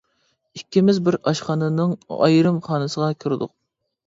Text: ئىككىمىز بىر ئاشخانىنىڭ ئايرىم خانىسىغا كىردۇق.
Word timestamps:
ئىككىمىز 0.59 0.99
بىر 1.07 1.17
ئاشخانىنىڭ 1.31 1.93
ئايرىم 2.17 2.59
خانىسىغا 2.71 3.13
كىردۇق. 3.23 3.55